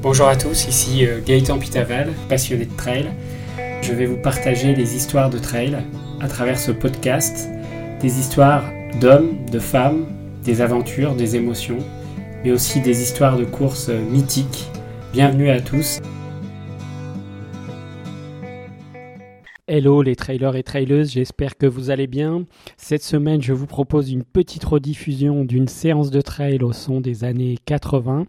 [0.00, 3.10] Bonjour à tous, ici euh, Gaëtan Pitaval, passionné de trail.
[3.82, 5.76] Je vais vous partager les histoires de trail
[6.20, 7.48] à travers ce podcast,
[8.00, 8.62] des histoires
[9.00, 10.06] d'hommes, de femmes,
[10.44, 11.78] des aventures, des émotions,
[12.44, 14.68] mais aussi des histoires de courses mythiques.
[15.12, 15.98] Bienvenue à tous.
[19.66, 22.46] Hello les trailers et traileuses, j'espère que vous allez bien.
[22.76, 27.24] Cette semaine, je vous propose une petite rediffusion d'une séance de trail au son des
[27.24, 28.26] années 80,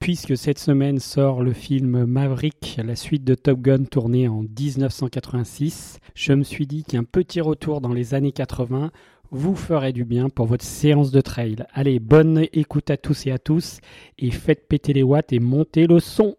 [0.00, 6.00] puisque cette semaine sort le film Maverick, la suite de Top Gun tournée en 1986.
[6.14, 8.90] Je me suis dit qu'un petit retour dans les années 80
[9.30, 11.56] vous ferait du bien pour votre séance de trail.
[11.74, 13.80] Allez, bonne écoute à tous et à tous,
[14.18, 16.34] et faites péter les watts et montez le son.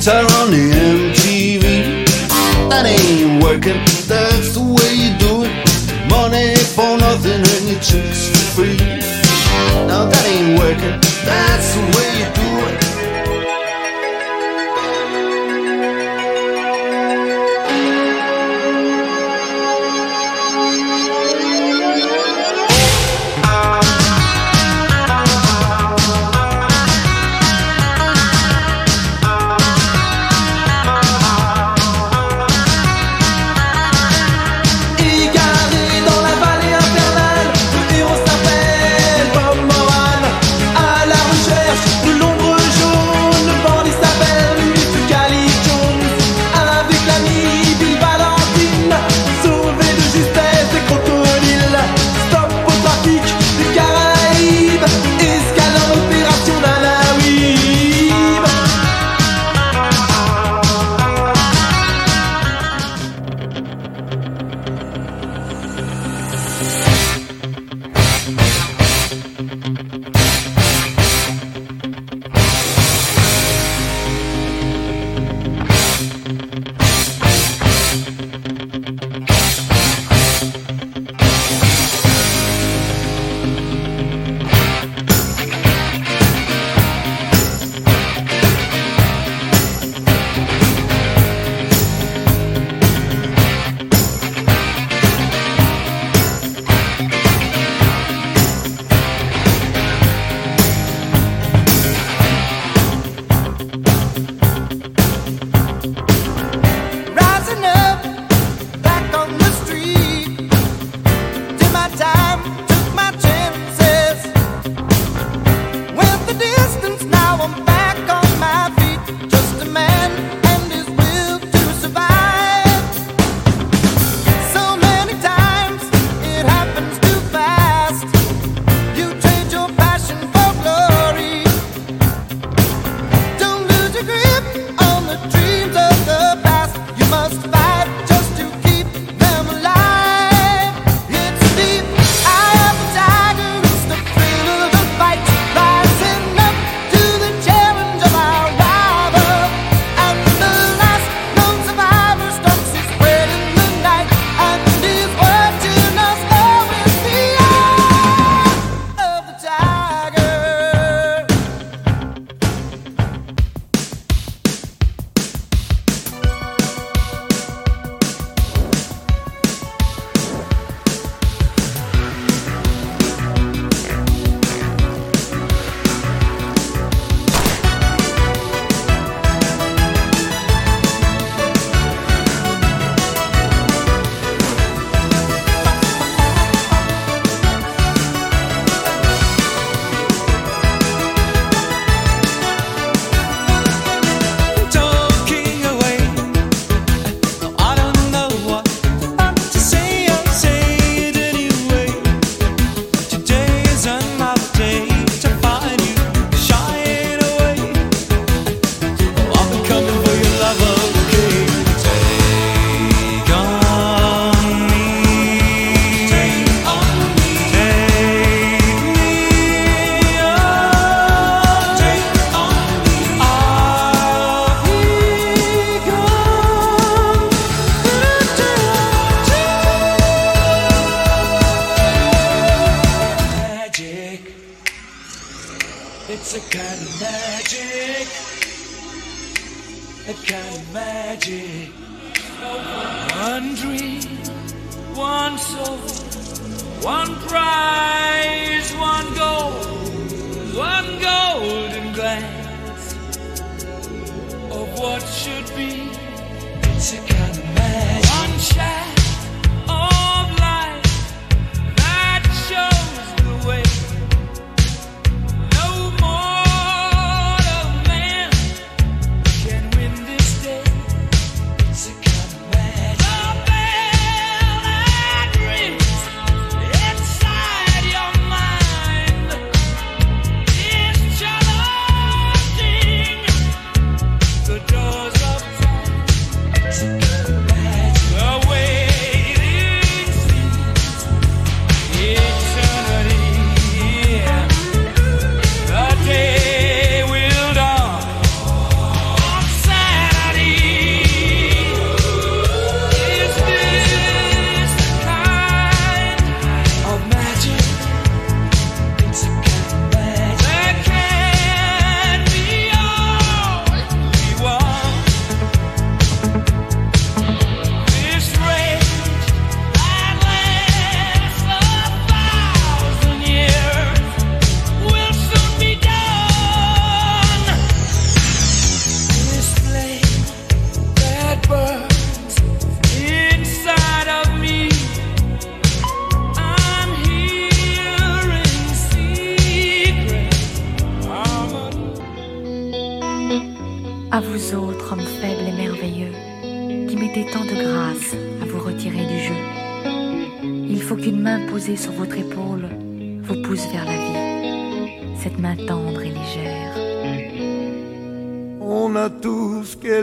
[0.00, 0.69] guitar on the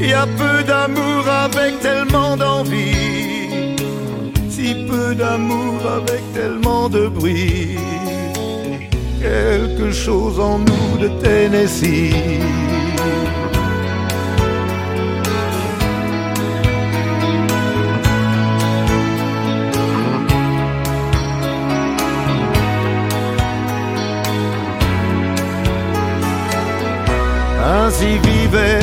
[0.00, 3.76] Y a peu d'amour avec tellement d'envie.
[4.48, 7.76] Si peu d'amour avec tellement de bruit.
[9.20, 12.14] Quelque chose en nous de Tennessee.
[27.64, 28.77] Ainsi vivait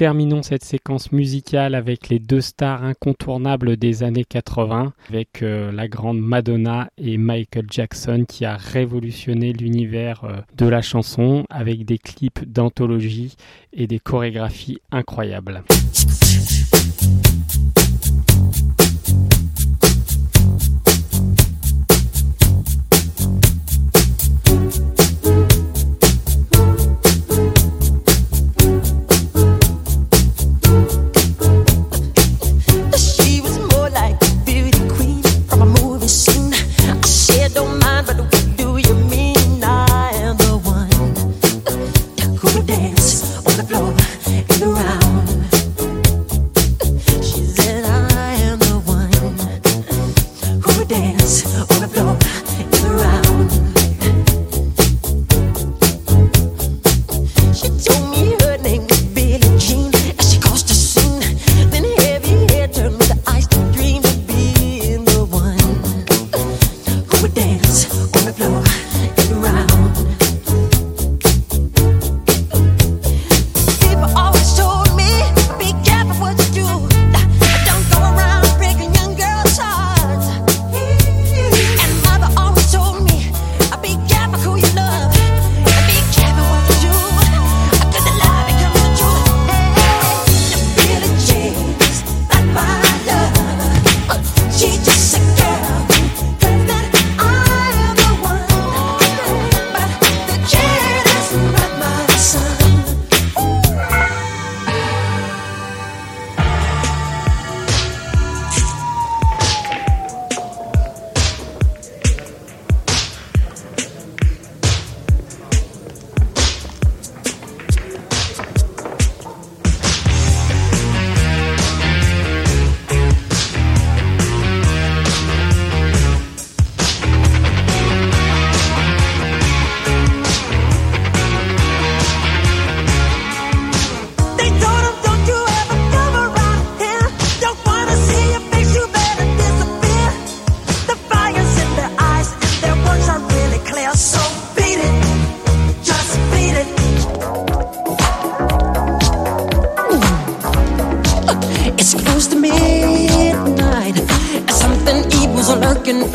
[0.00, 5.88] terminons cette séquence musicale avec les deux stars incontournables des années 80, avec euh, la
[5.88, 11.98] grande Madonna et Michael Jackson qui a révolutionné l'univers euh, de la chanson avec des
[11.98, 13.36] clips d'anthologie
[13.74, 15.64] et des chorégraphies incroyables.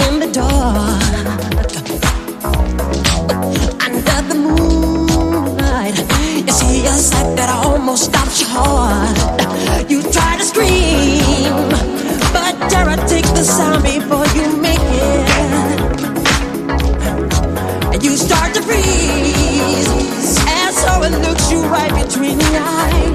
[0.07, 1.01] in the dark,
[3.85, 5.97] under the moonlight.
[6.45, 9.17] You see a sight that almost stops your heart.
[9.89, 11.69] You try to scream,
[12.33, 15.29] but dare take the sound before you make it?
[17.93, 23.14] And you start to freeze, and so it looks you right between the eyes.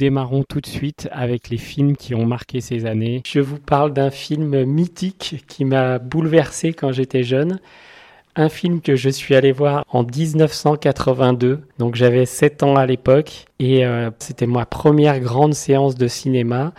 [0.00, 3.22] Démarrons tout de suite avec les films qui ont marqué ces années.
[3.26, 7.60] Je vous parle d'un film mythique qui m'a bouleversé quand j'étais jeune.
[8.34, 13.44] Un film que je suis allé voir en 1982, donc j'avais 7 ans à l'époque,
[13.58, 16.72] et euh, c'était ma première grande séance de cinéma.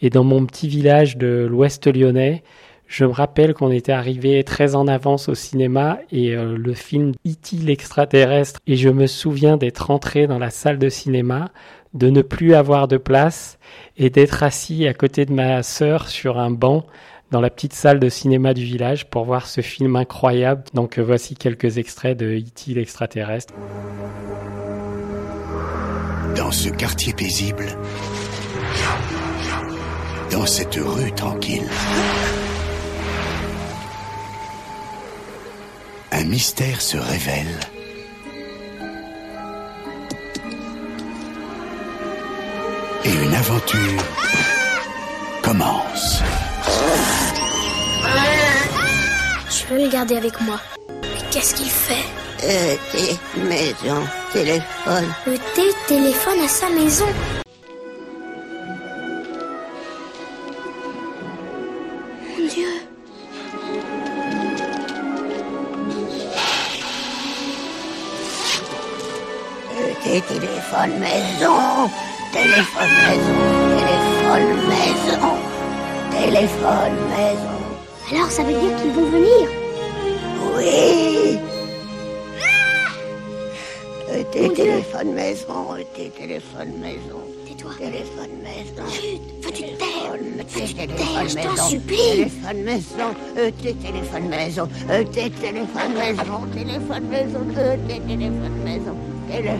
[0.00, 2.44] Et dans mon petit village de l'Ouest lyonnais,
[2.88, 7.12] je me rappelle qu'on était arrivé très en avance au cinéma et euh, le film
[7.26, 7.56] E.T.
[7.58, 8.60] l'extraterrestre.
[8.66, 11.50] Et je me souviens d'être entré dans la salle de cinéma,
[11.92, 13.58] de ne plus avoir de place
[13.98, 16.86] et d'être assis à côté de ma sœur sur un banc
[17.30, 20.64] dans la petite salle de cinéma du village pour voir ce film incroyable.
[20.72, 22.72] Donc euh, voici quelques extraits de E.T.
[22.72, 23.52] l'extraterrestre.
[26.34, 27.66] Dans ce quartier paisible,
[30.30, 31.68] dans cette rue tranquille,
[36.12, 37.60] un mystère se révèle.
[43.04, 44.02] Et une aventure
[45.42, 46.22] commence.
[49.50, 50.60] Je peux le garder avec moi.
[51.02, 52.04] Mais qu'est-ce qu'il fait?
[52.44, 55.12] Euh, t'es maison, téléphone.
[55.26, 57.06] Le thé téléphone à sa maison.
[70.88, 71.90] Téléphone maison.
[72.32, 73.38] Téléphone maison.
[73.78, 75.34] Téléphone maison.
[76.10, 78.16] Téléphone maison.
[78.16, 79.48] Alors ça veut dire qu'ils vont venir
[80.56, 81.38] Oui.
[84.10, 85.72] Euh, t'es téléphone maison.
[85.72, 87.20] euh, T'es téléphone maison.
[87.46, 87.70] Tais-toi.
[87.78, 88.90] Téléphone maison.
[88.90, 91.68] Chut, veux-tu te taire Téléphone, Veux-tu t'es te taire, téléphone je t'en maison.
[91.68, 93.14] supplie Téléphone maison.
[93.36, 94.68] Euh, t'es téléphone maison.
[94.90, 96.40] Euh, t'es téléphone maison.
[96.54, 97.40] Téléphone maison.
[97.58, 98.96] Euh, t'es téléphone maison.
[99.30, 99.50] Télé...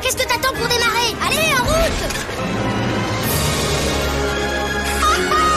[0.00, 2.02] Qu'est-ce que t'attends pour démarrer Allez, en route
[5.02, 5.48] Ah, ah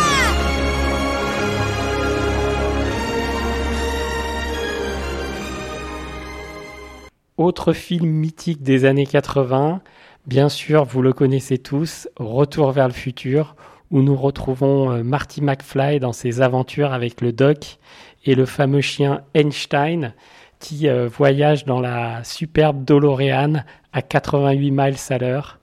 [7.38, 9.82] Autre film mythique des années 80,
[10.28, 13.56] bien sûr, vous le connaissez tous, Retour vers le futur,
[13.90, 17.78] où nous retrouvons euh, Marty McFly dans ses aventures avec le doc
[18.26, 20.14] et le fameux chien Einstein
[20.60, 25.60] qui euh, voyage dans la superbe DeLorean à 88 miles à l'heure.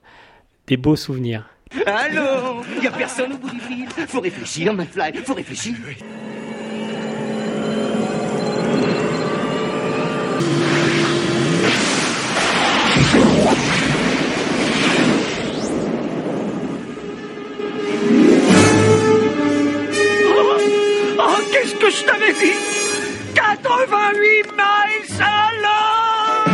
[0.67, 1.45] Des beaux souvenirs.
[1.85, 2.61] Allô?
[2.81, 5.75] Y a personne au bout du fil Faut réfléchir, McFly, faut réfléchir.
[5.87, 6.28] Oh,
[24.13, 25.19] 88 miles
[25.61, 26.45] l'heure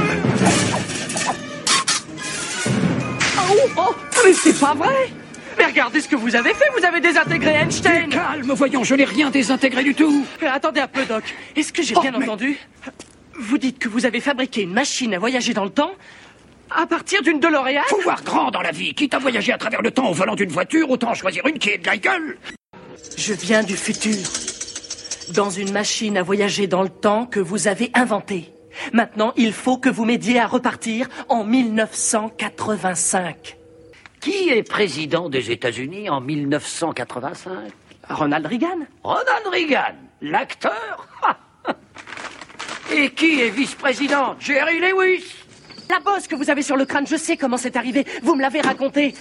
[3.48, 5.10] Oh, oh, mais c'est pas vrai
[5.58, 9.06] Mais regardez ce que vous avez fait, vous avez désintégré Einstein Calme, voyons, je n'ai
[9.06, 10.26] rien désintégré du tout.
[10.44, 11.24] Euh, Attendez un peu, Doc.
[11.56, 12.58] Est-ce que j'ai Oh, bien mais- entendu?
[13.39, 15.91] Vous dites que vous avez fabriqué une machine à voyager dans le temps
[16.72, 17.84] à partir d'une DeLorean?
[17.88, 18.94] Faut voir grand dans la vie.
[18.94, 21.70] Quitte à voyager à travers le temps au volant d'une voiture, autant choisir une qui
[21.70, 22.38] est de la gueule.
[23.18, 24.18] Je viens du futur.
[25.34, 28.52] Dans une machine à voyager dans le temps que vous avez inventée.
[28.94, 33.58] Maintenant, il faut que vous m'aidiez à repartir en 1985.
[34.20, 37.52] Qui est président des États-Unis en 1985
[38.10, 41.08] Ronald Reagan Ronald Reagan, l'acteur?
[42.94, 44.36] Et qui est vice-président?
[44.40, 45.44] Jerry Lewis.
[45.89, 48.06] La bosse que vous avez sur le crâne, je sais comment c'est arrivé.
[48.24, 49.13] Vous me l'avez raconté.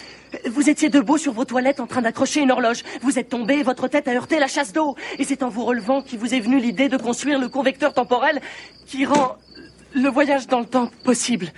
[0.46, 2.82] Vous étiez debout sur vos toilettes en train d'accrocher une horloge.
[3.02, 4.96] Vous êtes tombé votre tête a heurté la chasse d'eau.
[5.18, 8.40] Et c'est en vous relevant qu'il vous est venu l'idée de construire le convecteur temporel
[8.86, 9.36] qui rend
[9.94, 11.52] le voyage dans le temps possible.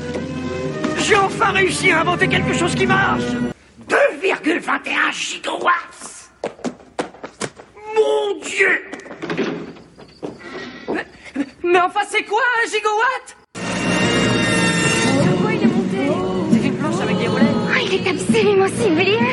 [0.98, 3.22] J'ai enfin réussi à inventer quelque chose qui marche
[3.88, 6.30] 2,21 gigawatts
[7.94, 8.82] Mon Dieu
[11.62, 13.45] Mais enfin, c'est quoi un gigawatt?
[18.04, 19.26] Absolument sublime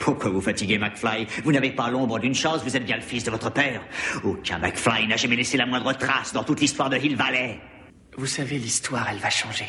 [0.00, 3.24] Pourquoi vous fatiguez, McFly Vous n'avez pas l'ombre d'une chose, vous êtes bien le fils
[3.24, 3.80] de votre père.
[4.22, 7.58] Aucun McFly n'a jamais laissé la moindre trace dans toute l'histoire de Hill Valley.
[8.16, 9.66] Vous savez, l'histoire, elle va changer.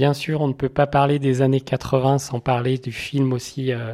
[0.00, 3.70] Bien sûr, on ne peut pas parler des années 80 sans parler du film aussi
[3.70, 3.92] euh,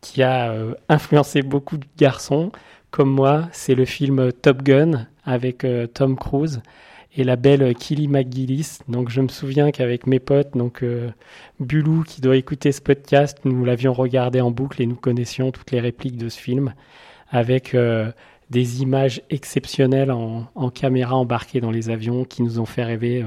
[0.00, 2.50] qui a euh, influencé beaucoup de garçons
[2.90, 3.46] comme moi.
[3.52, 6.62] C'est le film Top Gun avec euh, Tom Cruise
[7.14, 8.78] et la belle Killy McGillis.
[8.88, 10.82] Donc je me souviens qu'avec mes potes, donc
[11.60, 15.72] Bulou qui doit écouter ce podcast, nous l'avions regardé en boucle et nous connaissions toutes
[15.72, 16.72] les répliques de ce film
[17.30, 17.76] avec
[18.48, 23.26] des images exceptionnelles en, en caméra embarquée dans les avions qui nous ont fait rêver.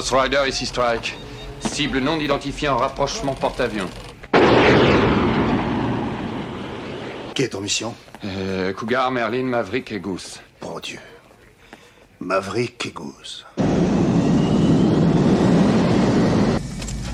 [0.00, 1.14] Ghost Rider ici Strike.
[1.70, 3.90] Cible non identifiée en rapprochement porte-avions.
[7.34, 10.40] Quelle est ton mission Euh, Cougar, Merlin, Maverick et Goose.
[10.62, 10.98] Bon Dieu.
[12.18, 13.44] Maverick et Goose.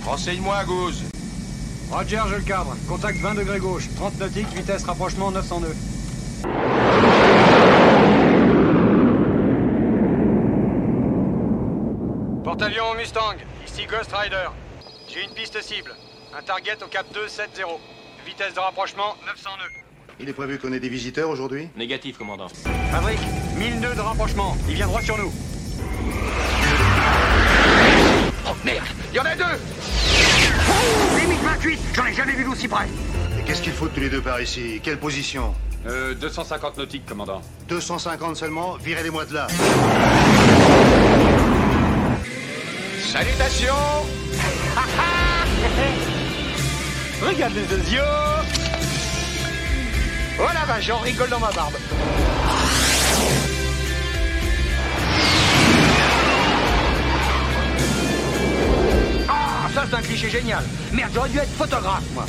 [0.05, 1.03] Renseigne-moi, Goose.
[1.90, 2.77] Roger, je le cadre.
[2.88, 3.88] Contact 20 degrés gauche.
[3.96, 5.61] 30 nautiques, vitesse rapprochement 900
[12.59, 13.37] Porte-avions Mustang.
[13.66, 14.49] Ici Ghost Rider.
[15.12, 15.95] J'ai une piste cible.
[16.35, 17.62] Un target au cap 270.
[18.25, 19.83] Vitesse de rapprochement 900 nœuds.
[20.21, 22.47] Il est prévu qu'on ait des visiteurs aujourd'hui Négatif, commandant.
[22.92, 23.19] Maverick,
[23.59, 24.57] 1000 nœuds de rapprochement.
[24.71, 25.31] Il vient droit sur nous.
[28.49, 29.45] Oh merde, il y en a deux
[31.21, 32.87] Limite 28, j'en ai jamais vu d'aussi près.
[33.38, 34.81] Et qu'est-ce qu'il faut tous les deux par ici?
[34.83, 35.55] Quelle position?
[35.87, 37.42] Euh, 250 nautiques, commandant.
[37.69, 39.47] 250 seulement Virez-les-moi de là.
[43.16, 44.05] Salutations
[47.22, 48.02] Regarde les yeux
[50.38, 51.72] Oh la vache, j'en rigole dans ma barbe
[59.26, 60.62] Ah, ça c'est un cliché génial.
[60.92, 62.26] Merde, j'aurais dû être photographe, moi.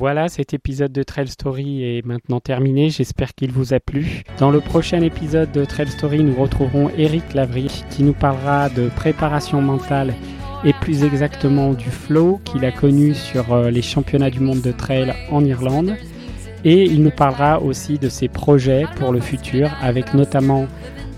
[0.00, 2.88] Voilà, cet épisode de Trail Story est maintenant terminé.
[2.88, 4.22] J'espère qu'il vous a plu.
[4.38, 8.88] Dans le prochain épisode de Trail Story, nous retrouverons Eric Lavry qui nous parlera de
[8.88, 10.14] préparation mentale
[10.64, 14.72] et plus exactement du flow qu'il a connu sur euh, les championnats du monde de
[14.72, 15.94] trail en Irlande.
[16.64, 20.66] Et il nous parlera aussi de ses projets pour le futur, avec notamment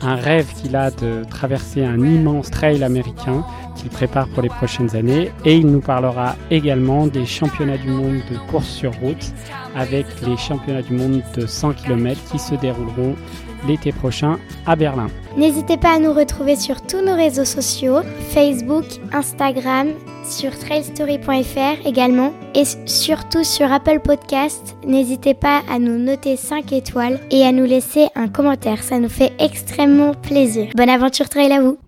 [0.00, 4.94] un rêve qu'il a de traverser un immense trail américain qu'il prépare pour les prochaines
[4.96, 5.30] années.
[5.44, 9.32] Et il nous parlera également des championnats du monde de course sur route,
[9.74, 13.14] avec les championnats du monde de 100 km qui se dérouleront
[13.66, 15.08] l'été prochain à Berlin.
[15.36, 19.88] N'hésitez pas à nous retrouver sur tous nos réseaux sociaux, Facebook, Instagram,
[20.24, 24.76] sur trailstory.fr également et surtout sur Apple Podcast.
[24.86, 29.08] N'hésitez pas à nous noter 5 étoiles et à nous laisser un commentaire, ça nous
[29.08, 30.68] fait extrêmement plaisir.
[30.76, 31.78] Bonne aventure trail à vous